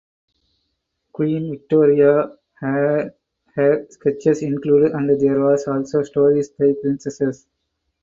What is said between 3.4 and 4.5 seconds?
her sketches